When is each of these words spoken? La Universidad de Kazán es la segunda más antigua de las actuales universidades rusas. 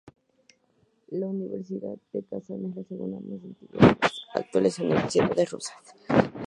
La 1.11 1.27
Universidad 1.27 1.95
de 2.11 2.23
Kazán 2.23 2.65
es 2.65 2.75
la 2.75 2.83
segunda 2.85 3.19
más 3.19 3.43
antigua 3.43 3.79
de 3.87 3.97
las 4.09 4.25
actuales 4.35 4.79
universidades 4.79 5.51
rusas. 5.51 5.75